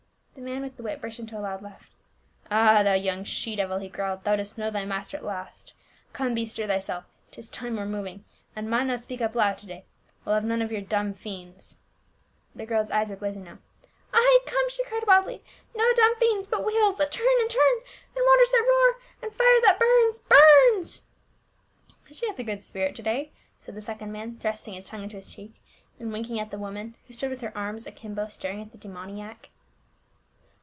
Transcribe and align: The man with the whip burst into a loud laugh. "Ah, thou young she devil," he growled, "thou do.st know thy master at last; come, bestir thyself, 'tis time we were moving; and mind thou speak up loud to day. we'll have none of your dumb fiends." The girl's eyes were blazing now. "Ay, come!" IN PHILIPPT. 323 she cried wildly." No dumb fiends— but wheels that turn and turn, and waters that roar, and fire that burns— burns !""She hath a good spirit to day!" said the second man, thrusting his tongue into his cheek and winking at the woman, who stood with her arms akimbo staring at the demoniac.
The 0.33 0.45
man 0.49 0.63
with 0.63 0.75
the 0.75 0.81
whip 0.81 1.01
burst 1.01 1.19
into 1.19 1.37
a 1.37 1.41
loud 1.41 1.61
laugh. 1.61 1.91
"Ah, 2.49 2.81
thou 2.81 2.93
young 2.93 3.23
she 3.23 3.55
devil," 3.55 3.77
he 3.77 3.87
growled, 3.89 4.23
"thou 4.23 4.35
do.st 4.37 4.57
know 4.57 4.71
thy 4.71 4.85
master 4.85 5.15
at 5.15 5.23
last; 5.25 5.73
come, 6.13 6.33
bestir 6.33 6.65
thyself, 6.65 7.03
'tis 7.29 7.47
time 7.47 7.73
we 7.73 7.79
were 7.79 7.85
moving; 7.85 8.23
and 8.55 8.67
mind 8.67 8.89
thou 8.89 8.95
speak 8.95 9.21
up 9.21 9.35
loud 9.35 9.59
to 9.59 9.67
day. 9.67 9.85
we'll 10.25 10.33
have 10.33 10.43
none 10.45 10.61
of 10.63 10.71
your 10.71 10.81
dumb 10.81 11.13
fiends." 11.13 11.77
The 12.55 12.65
girl's 12.65 12.89
eyes 12.89 13.07
were 13.09 13.17
blazing 13.17 13.43
now. 13.43 13.59
"Ay, 14.13 14.39
come!" 14.47 14.63
IN 14.63 14.69
PHILIPPT. 14.69 14.73
323 14.73 14.73
she 14.73 14.85
cried 14.85 15.07
wildly." 15.07 15.43
No 15.75 15.93
dumb 15.93 16.15
fiends— 16.17 16.47
but 16.47 16.65
wheels 16.65 16.97
that 16.97 17.11
turn 17.11 17.39
and 17.39 17.49
turn, 17.49 17.77
and 18.15 18.25
waters 18.25 18.51
that 18.51 18.65
roar, 18.67 18.99
and 19.21 19.31
fire 19.35 19.61
that 19.65 19.77
burns— 19.79 20.19
burns 20.71 21.01
!""She 22.17 22.25
hath 22.25 22.39
a 22.39 22.43
good 22.43 22.63
spirit 22.63 22.95
to 22.95 23.03
day!" 23.03 23.31
said 23.61 23.75
the 23.75 23.81
second 23.81 24.11
man, 24.11 24.37
thrusting 24.39 24.73
his 24.73 24.87
tongue 24.87 25.03
into 25.03 25.17
his 25.17 25.31
cheek 25.31 25.61
and 25.99 26.11
winking 26.11 26.39
at 26.39 26.49
the 26.49 26.57
woman, 26.57 26.95
who 27.05 27.13
stood 27.13 27.29
with 27.29 27.41
her 27.41 27.55
arms 27.55 27.85
akimbo 27.85 28.27
staring 28.27 28.61
at 28.63 28.71
the 28.71 28.79
demoniac. 28.79 29.49